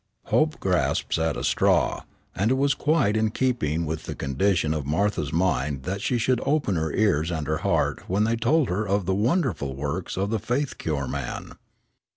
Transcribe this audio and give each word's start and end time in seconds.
Hope 0.33 0.59
grasps 0.59 1.19
at 1.19 1.37
a 1.37 1.43
straw, 1.43 2.01
and 2.35 2.49
it 2.49 2.55
was 2.57 2.73
quite 2.73 3.15
in 3.15 3.29
keeping 3.29 3.85
with 3.85 4.05
the 4.05 4.15
condition 4.15 4.73
of 4.73 4.83
Martha's 4.83 5.31
mind 5.31 5.83
that 5.83 6.01
she 6.01 6.17
should 6.17 6.41
open 6.43 6.73
her 6.75 6.91
ears 6.91 7.29
and 7.29 7.45
her 7.45 7.57
heart 7.57 8.09
when 8.09 8.23
they 8.23 8.35
told 8.35 8.67
her 8.69 8.83
of 8.87 9.05
the 9.05 9.13
wonderful 9.13 9.75
works 9.75 10.17
of 10.17 10.31
the 10.31 10.39
faith 10.39 10.79
cure 10.79 11.07
man. 11.07 11.53